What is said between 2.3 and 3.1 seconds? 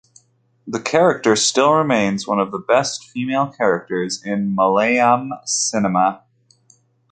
of the best